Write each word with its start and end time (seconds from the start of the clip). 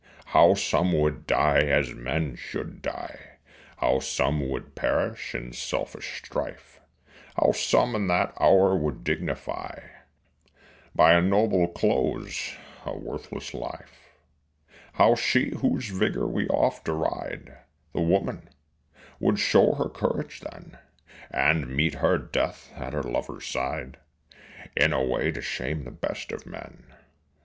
How 0.33 0.55
some 0.55 0.93
would 0.93 1.27
die 1.27 1.59
as 1.59 1.93
men 1.93 2.35
should 2.35 2.81
die, 2.81 3.37
How 3.77 3.99
some 3.99 4.49
would 4.49 4.73
perish 4.73 5.35
in 5.35 5.53
selfish 5.53 6.23
strife, 6.25 6.79
How 7.37 7.51
some 7.51 7.93
in 7.93 8.07
that 8.07 8.33
hour 8.39 8.75
would 8.75 9.03
dignify 9.03 9.77
By 10.95 11.13
a 11.13 11.21
noble 11.21 11.67
close 11.67 12.55
a 12.83 12.97
worthless 12.97 13.53
life. 13.53 14.09
How 14.93 15.13
she 15.13 15.51
whose 15.57 15.89
vigor 15.89 16.25
we 16.25 16.47
oft 16.47 16.85
deride 16.85 17.59
The 17.93 18.01
woman 18.01 18.49
would 19.19 19.37
show 19.37 19.73
her 19.75 19.87
courage 19.87 20.39
then, 20.39 20.79
And 21.29 21.67
meet 21.69 21.93
her 21.93 22.17
death 22.17 22.71
at 22.75 22.93
her 22.93 23.03
lover's 23.03 23.45
side 23.45 23.97
In 24.75 24.93
a 24.93 25.03
way 25.03 25.31
to 25.31 25.41
shame 25.43 25.83
the 25.83 25.91
best 25.91 26.31
of 26.31 26.47
men. 26.47 26.91